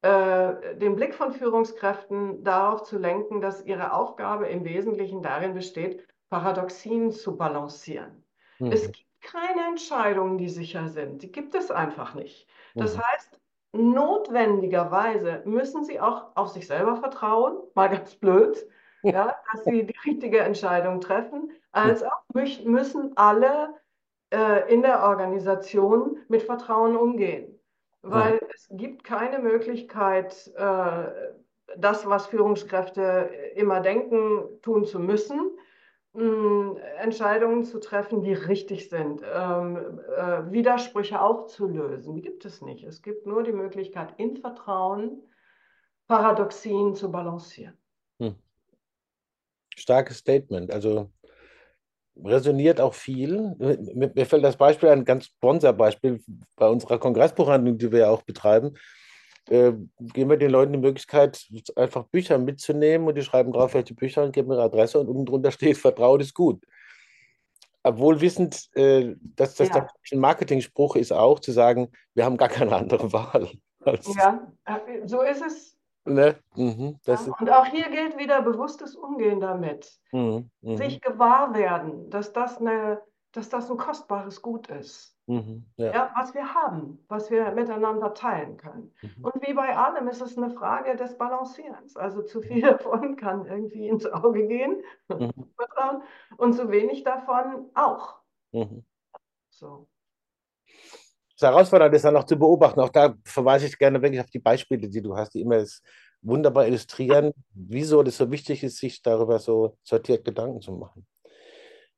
[0.03, 6.07] äh, den Blick von Führungskräften darauf zu lenken, dass ihre Aufgabe im Wesentlichen darin besteht,
[6.29, 8.25] Paradoxien zu balancieren.
[8.59, 8.73] Mhm.
[8.73, 11.23] Es gibt keine Entscheidungen, die sicher sind.
[11.23, 12.47] Die gibt es einfach nicht.
[12.75, 13.03] Das mhm.
[13.03, 13.41] heißt,
[13.73, 18.67] notwendigerweise müssen sie auch auf sich selber vertrauen, mal ganz blöd,
[19.03, 22.23] ja, dass sie die richtige Entscheidung treffen, als auch
[22.65, 23.75] müssen alle
[24.31, 27.59] äh, in der Organisation mit Vertrauen umgehen.
[28.03, 28.49] Weil ja.
[28.55, 31.05] es gibt keine Möglichkeit, äh,
[31.77, 35.51] das, was Führungskräfte immer denken, tun zu müssen,
[36.15, 42.15] mh, Entscheidungen zu treffen, die richtig sind, ähm, äh, Widersprüche aufzulösen.
[42.15, 42.85] Die gibt es nicht.
[42.85, 45.23] Es gibt nur die Möglichkeit, in Vertrauen
[46.09, 47.77] Paradoxien zu balancieren.
[48.19, 48.35] Hm.
[49.81, 50.73] Starkes Statement.
[50.73, 51.11] Also
[52.25, 53.55] resoniert auch viel.
[53.59, 56.21] Mir, mir fällt das Beispiel ein ganz Sponsor-Beispiel
[56.57, 58.75] bei unserer Kongressbuchhandlung, die wir ja auch betreiben.
[59.49, 63.95] Äh, geben wir den Leuten die Möglichkeit, einfach Bücher mitzunehmen und die schreiben drauf, welche
[63.95, 66.63] Bücher und geben ihre Adresse und unten drunter steht, Vertrauen ist gut.
[67.83, 69.89] Obwohl wissend, äh, dass das ja.
[70.13, 73.49] ein Marketing-Spruch ist auch, zu sagen, wir haben gar keine andere Wahl.
[73.87, 76.37] ja, äh, so ist es Ne?
[76.57, 80.01] Mhm, ja, und auch hier gilt wieder bewusstes Umgehen damit.
[80.13, 85.17] Mhm, mhm, Sich gewahr werden, dass das, eine, dass das ein kostbares Gut ist.
[85.27, 85.93] Mhm, ja.
[85.93, 86.13] ja.
[86.17, 88.93] was wir haben, was wir miteinander teilen können.
[89.03, 89.25] Mhm.
[89.25, 91.97] Und wie bei allem ist es eine Frage des Balancierens.
[91.97, 95.31] Also zu viel davon kann irgendwie ins Auge gehen, mhm.
[96.39, 98.17] und zu wenig davon auch.
[99.51, 99.87] So
[101.43, 102.81] herausfordernd ist dann auch zu beobachten.
[102.81, 105.65] Auch da verweise ich gerne wirklich auf die Beispiele, die du hast, die immer
[106.23, 111.07] wunderbar illustrieren, wieso das so wichtig ist, sich darüber so sortiert Gedanken zu machen.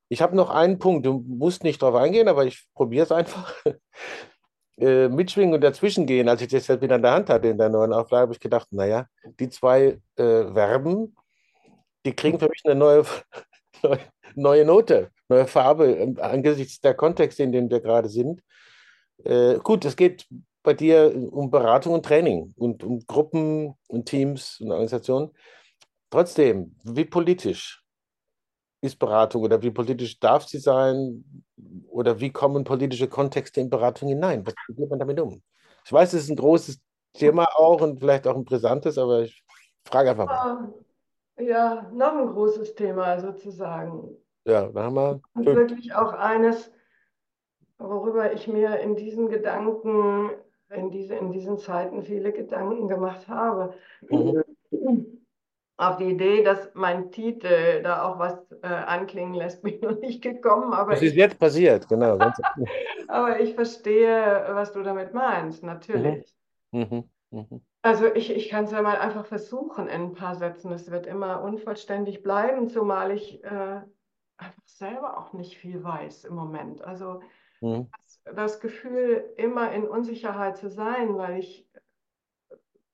[0.09, 3.55] Ich habe noch einen Punkt, du musst nicht darauf eingehen, aber ich probiere es einfach.
[4.79, 7.59] äh, mitschwingen und dazwischen gehen, als ich das jetzt wieder in der Hand hatte in
[7.59, 9.07] der neuen Auflage, habe ich gedacht, naja,
[9.41, 11.17] die zwei äh, Verben,
[12.05, 13.05] die kriegen für mich eine neue,
[14.35, 18.43] neue Note, neue Farbe ähm, angesichts der Kontexte, in denen wir gerade sind.
[19.25, 20.27] Äh, gut, es geht
[20.63, 25.31] bei dir um Beratung und Training und um Gruppen und Teams und Organisationen.
[26.11, 27.83] Trotzdem, wie politisch
[28.81, 31.25] ist Beratung oder wie politisch darf sie sein
[31.89, 34.45] oder wie kommen politische Kontexte in Beratung hinein?
[34.47, 35.43] Was geht man damit um?
[35.85, 36.81] Ich weiß, es ist ein großes
[37.15, 39.45] Thema auch und vielleicht auch ein brisantes, aber ich
[39.85, 40.73] frage einfach mal.
[41.39, 44.17] Ja, noch ein großes Thema sozusagen.
[44.45, 45.21] Ja, da haben wir.
[45.35, 46.71] Und wirklich auch eines,
[47.83, 50.31] worüber ich mir in diesen Gedanken,
[50.71, 53.75] in, diese, in diesen Zeiten viele Gedanken gemacht habe.
[54.09, 54.43] Mhm.
[55.77, 59.99] Auf die Idee, dass mein Titel da auch was äh, anklingen lässt, bin ich noch
[59.99, 60.73] nicht gekommen.
[60.73, 62.19] Aber das ist ich, jetzt passiert, genau.
[63.09, 66.35] aber ich verstehe, was du damit meinst, natürlich.
[66.71, 66.81] Mhm.
[66.81, 67.11] Mhm.
[67.31, 67.61] mhm.
[67.85, 70.71] Also ich, ich kann es ja mal einfach versuchen in ein paar Sätzen.
[70.71, 73.81] Es wird immer unvollständig bleiben, zumal ich äh,
[74.37, 76.83] einfach selber auch nicht viel weiß im Moment.
[76.83, 77.21] Also
[77.63, 77.89] Mhm.
[78.25, 81.67] Das, Gefühl, immer in Unsicherheit zu sein, weil ich,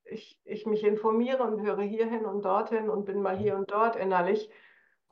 [0.05, 3.97] ich, ich mich informiere und höre hierhin und dorthin und bin mal hier und dort
[3.97, 4.51] innerlich.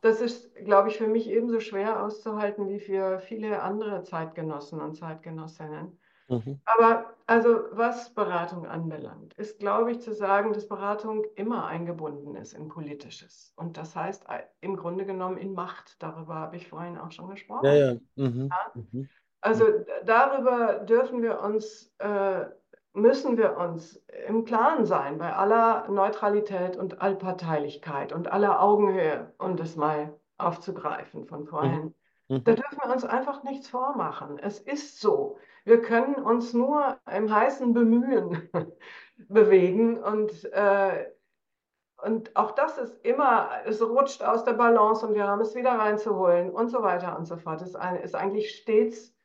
[0.02, 4.94] Das ist, glaube ich, für mich ebenso schwer auszuhalten wie für viele andere Zeitgenossen und
[4.94, 5.98] Zeitgenossinnen.
[6.28, 6.60] Mhm.
[6.64, 12.52] Aber also was Beratung anbelangt, ist, glaube ich, zu sagen, dass Beratung immer eingebunden ist
[12.52, 13.52] in Politisches.
[13.56, 14.26] Und das heißt
[14.60, 16.02] im Grunde genommen in Macht.
[16.02, 17.64] Darüber habe ich vorhin auch schon gesprochen.
[17.64, 17.94] Ja, ja.
[18.16, 18.48] Mhm.
[18.50, 18.72] ja?
[18.74, 19.08] Mhm.
[19.46, 19.64] Also
[20.04, 22.46] darüber dürfen wir uns, äh,
[22.94, 29.56] müssen wir uns im Klaren sein, bei aller Neutralität und Allparteilichkeit und aller Augenhöhe, um
[29.56, 31.94] das mal aufzugreifen von vorhin.
[32.26, 32.42] Mhm.
[32.42, 34.40] Da dürfen wir uns einfach nichts vormachen.
[34.40, 35.38] Es ist so.
[35.64, 38.50] Wir können uns nur im heißen Bemühen
[39.28, 41.06] bewegen und äh,
[42.02, 45.72] und auch das ist immer, es rutscht aus der Balance und wir haben es wieder
[45.72, 47.62] reinzuholen und so weiter und so fort.
[47.62, 49.15] Es ist eigentlich stets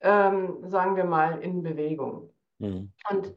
[0.00, 2.30] ähm, sagen wir mal, in Bewegung.
[2.58, 2.92] Mhm.
[3.10, 3.34] Und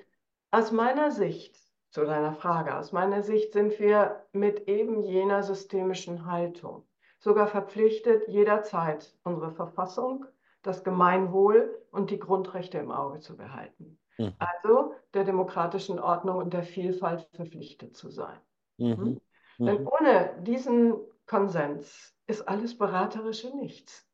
[0.52, 1.58] aus meiner Sicht,
[1.92, 6.86] zu deiner Frage, aus meiner Sicht sind wir mit eben jener systemischen Haltung
[7.20, 10.26] sogar verpflichtet, jederzeit unsere Verfassung,
[10.62, 14.00] das Gemeinwohl und die Grundrechte im Auge zu behalten.
[14.18, 14.34] Mhm.
[14.40, 18.40] Also der demokratischen Ordnung und der Vielfalt verpflichtet zu sein.
[18.78, 18.98] Mhm.
[18.98, 19.22] Hm?
[19.60, 19.88] Denn mhm.
[19.88, 20.96] ohne diesen
[21.26, 24.09] Konsens ist alles Beraterische nichts.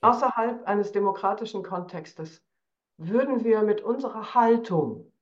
[0.00, 2.42] Außerhalb eines demokratischen Kontextes
[2.98, 5.12] würden wir mit unserer Haltung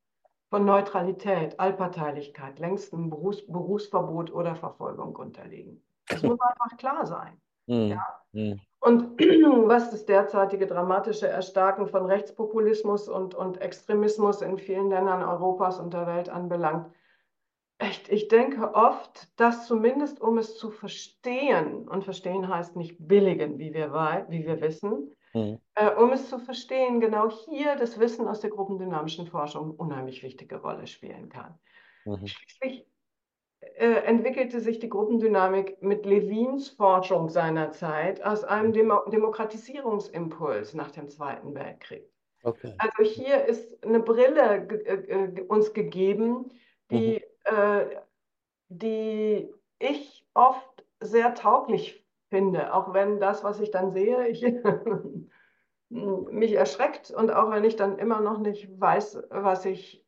[0.50, 5.82] von Neutralität, Allparteilichkeit längst einem Berufs Berufsverbot oder Verfolgung unterliegen.
[6.08, 7.40] Das muss einfach klar sein.
[7.66, 7.88] Mhm.
[7.88, 8.20] Ja.
[8.32, 8.60] Mhm.
[8.80, 9.18] Und
[9.68, 15.92] was das derzeitige dramatische Erstarken von Rechtspopulismus und, und Extremismus in vielen Ländern Europas und
[15.92, 16.92] der Welt anbelangt,
[17.78, 23.58] echt, ich denke oft, dass zumindest um es zu verstehen, und verstehen heißt nicht billigen,
[23.58, 23.92] wie wir,
[24.28, 25.58] wie wir wissen, mhm.
[25.74, 30.22] äh, um es zu verstehen, genau hier das Wissen aus der gruppendynamischen Forschung eine unheimlich
[30.22, 31.58] wichtige Rolle spielen kann.
[32.04, 32.26] Mhm.
[32.26, 32.86] Schließlich
[33.60, 40.90] äh, entwickelte sich die Gruppendynamik mit Levins Forschung seiner Zeit aus einem Demo Demokratisierungsimpuls nach
[40.90, 42.08] dem Zweiten Weltkrieg.
[42.42, 42.74] Okay.
[42.78, 46.52] Also hier ist eine Brille äh, uns gegeben,
[46.90, 47.25] die, mhm.
[47.46, 47.86] Äh,
[48.68, 54.42] die ich oft sehr tauglich finde, auch wenn das, was ich dann sehe, ich
[55.88, 60.04] mich erschreckt und auch wenn ich dann immer noch nicht weiß, was ich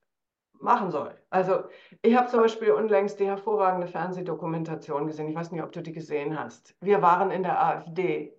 [0.60, 1.14] machen soll.
[1.30, 1.64] Also
[2.02, 5.28] ich habe zum Beispiel unlängst die hervorragende Fernsehdokumentation gesehen.
[5.28, 6.74] Ich weiß nicht, ob du die gesehen hast.
[6.80, 8.34] Wir waren in der AfD.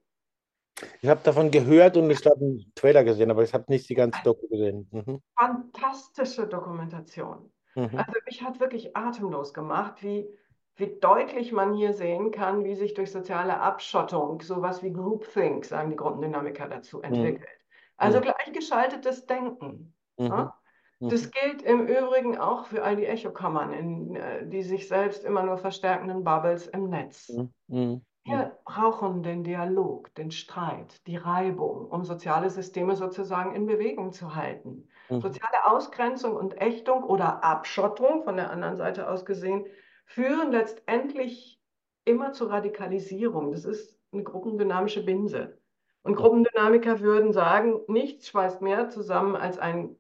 [1.02, 3.96] Ich habe davon gehört und ich habe einen Trailer gesehen, aber ich habe nicht die
[3.96, 4.88] ganze Doku gesehen.
[4.92, 5.22] Mhm.
[5.38, 7.52] Fantastische Dokumentation.
[7.76, 7.98] Mhm.
[7.98, 10.28] Also mich hat wirklich atemlos gemacht, wie,
[10.76, 15.90] wie deutlich man hier sehen kann, wie sich durch soziale Abschottung sowas wie Groupthink, sagen
[15.90, 17.04] die Gruppendynamiker dazu, mhm.
[17.04, 17.42] entwickelt.
[17.42, 17.96] Mhm.
[17.98, 19.94] Also gleichgeschaltetes Denken.
[20.18, 20.28] Mhm.
[20.28, 20.60] Ja?
[21.02, 21.32] Das mhm.
[21.32, 25.58] gilt im Übrigen auch für all die Echokammern, in äh, die sich selbst immer nur
[25.58, 27.32] verstärkenden Bubbles im Netz.
[27.68, 28.06] Mhm.
[28.26, 28.32] Mhm.
[28.32, 34.36] Wir brauchen den Dialog, den Streit, die Reibung, um soziale Systeme sozusagen in Bewegung zu
[34.36, 34.88] halten.
[35.10, 35.22] Mhm.
[35.22, 39.66] Soziale Ausgrenzung und Ächtung oder Abschottung, von der anderen Seite aus gesehen,
[40.06, 41.62] führen letztendlich
[42.06, 43.52] immer zur Radikalisierung.
[43.52, 45.60] Das ist eine gruppendynamische Binse.
[46.02, 49.96] Und Gruppendynamiker würden sagen, nichts schweißt mehr zusammen als ein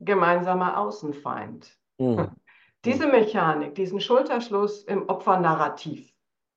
[0.00, 1.76] gemeinsamer Außenfeind.
[1.98, 2.30] Mhm.
[2.84, 6.12] Diese Mechanik, diesen Schulterschluss im Opfernarrativ,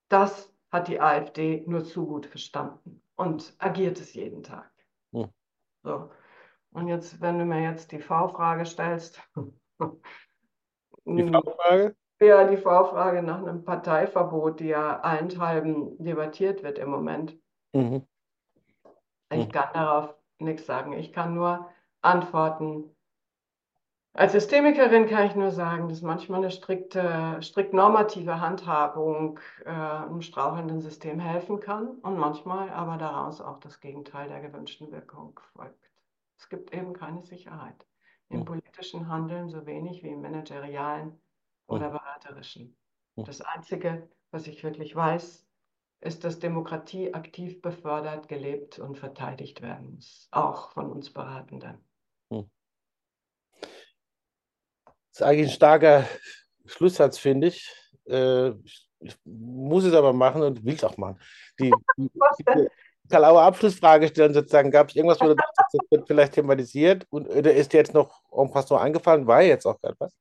[0.09, 4.69] das hat die AfD nur zu gut verstanden und agiert es jeden Tag.
[5.11, 5.29] Mhm.
[5.83, 6.11] So.
[6.71, 9.21] Und jetzt, wenn du mir jetzt die V-Frage stellst.
[11.05, 11.95] Die V-Frage?
[12.19, 17.38] Ja, die V-Frage nach einem Parteiverbot, die ja allenthalben debattiert wird im Moment.
[17.73, 18.05] Mhm.
[19.31, 19.51] Ich mhm.
[19.51, 20.93] kann darauf nichts sagen.
[20.93, 21.69] Ich kann nur
[22.01, 22.94] antworten,
[24.15, 30.21] als Systemikerin kann ich nur sagen, dass manchmal eine strikte, strikt normative Handhabung äh, einem
[30.21, 35.91] strauchelnden System helfen kann und manchmal aber daraus auch das Gegenteil der gewünschten Wirkung folgt.
[36.38, 37.86] Es gibt eben keine Sicherheit
[38.30, 38.45] im hm.
[38.45, 41.19] politischen Handeln so wenig wie im managerialen
[41.67, 41.93] oder hm.
[41.93, 42.78] beraterischen.
[43.15, 43.25] Hm.
[43.25, 45.45] Das Einzige, was ich wirklich weiß,
[46.01, 51.84] ist, dass Demokratie aktiv befördert, gelebt und verteidigt werden muss, auch von uns Beratenden.
[52.30, 52.47] Das
[55.15, 56.06] ist eigentlich ein starker
[56.65, 57.71] Schlusssatz, finde ich.
[58.08, 58.49] Äh,
[58.99, 61.19] ich muss es aber machen und will es auch machen.
[61.60, 62.67] Die, die, die
[63.10, 67.28] Kalauer Abschlussfrage stellen sozusagen, gab es irgendwas, wo du dachtest, das wird vielleicht thematisiert und
[67.30, 70.17] oder ist dir jetzt noch irgendwas noch eingefallen, war jetzt auch gerade was?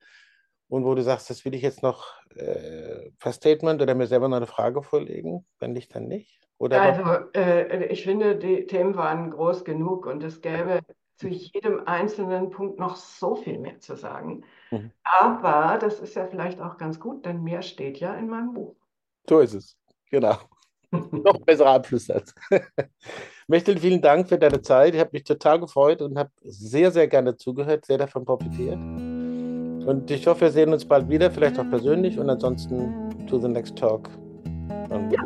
[0.69, 4.29] Und wo du sagst, das will ich jetzt noch äh, per Statement oder mir selber
[4.29, 6.41] noch eine Frage vorlegen, wenn nicht, dann nicht?
[6.59, 10.81] Oder also äh, ich finde, die Themen waren groß genug und es gäbe
[11.17, 14.45] zu jedem einzelnen Punkt noch so viel mehr zu sagen.
[14.71, 14.91] Mhm.
[15.03, 18.75] Aber das ist ja vielleicht auch ganz gut, denn mehr steht ja in meinem Buch.
[19.29, 19.77] So ist es,
[20.11, 20.37] genau.
[21.11, 22.35] noch besserer Abschlusssatz.
[23.49, 24.95] Mechtel, vielen Dank für deine Zeit.
[24.95, 28.77] Ich habe mich total gefreut und habe sehr, sehr gerne zugehört, sehr davon profitiert.
[28.77, 33.49] Und ich hoffe, wir sehen uns bald wieder, vielleicht auch persönlich und ansonsten to the
[33.49, 34.09] next talk.
[35.11, 35.23] Ja.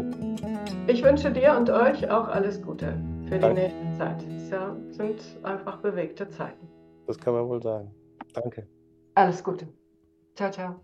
[0.88, 2.98] Ich wünsche dir und euch auch alles Gute
[3.28, 4.37] für die nächste Zeit.
[4.50, 6.68] Ja, sind einfach bewegte Zeiten.
[7.06, 7.90] Das kann man wohl sagen.
[8.34, 8.66] Danke.
[9.14, 9.68] Alles Gute.
[10.34, 10.80] Ciao, ciao.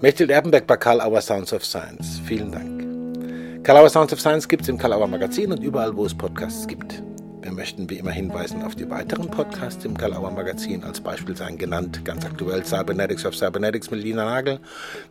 [0.00, 2.20] Mechthild Erbenberg bei Karl Auer Sounds of Science.
[2.26, 3.64] Vielen Dank.
[3.64, 6.14] Karl Auer Sounds of Science gibt es im Karl Auer Magazin und überall, wo es
[6.14, 7.02] Podcasts gibt.
[7.46, 11.56] Wir möchten wie immer hinweisen auf die weiteren Podcasts im Kalauer Magazin, als Beispiel seien
[11.56, 14.58] genannt, ganz aktuell Cybernetics of Cybernetics mit Lina Nagel,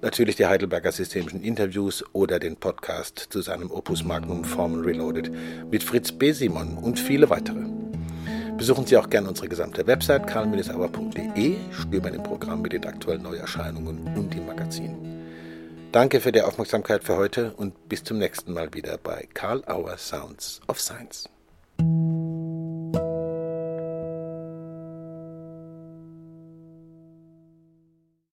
[0.01, 5.31] natürlich die Heidelberger Systemischen Interviews oder den Podcast zu seinem Opus Magnum Formal Reloaded
[5.71, 6.33] mit Fritz B.
[6.33, 7.63] Simon und viele weitere.
[8.57, 14.13] Besuchen Sie auch gerne unsere gesamte Website karl-auer.de, stöbern im Programm mit den aktuellen Neuerscheinungen
[14.13, 15.23] und im Magazin.
[15.93, 19.97] Danke für die Aufmerksamkeit für heute und bis zum nächsten Mal wieder bei Karl Auer
[19.97, 21.29] Sounds of Science.